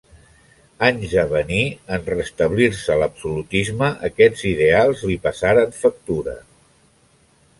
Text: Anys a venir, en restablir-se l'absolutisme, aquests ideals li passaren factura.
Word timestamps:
Anys 0.85 1.11
a 1.23 1.25
venir, 1.33 1.65
en 1.97 2.07
restablir-se 2.13 2.97
l'absolutisme, 3.01 3.91
aquests 4.09 4.43
ideals 4.55 5.05
li 5.11 5.19
passaren 5.29 5.77
factura. 5.83 6.37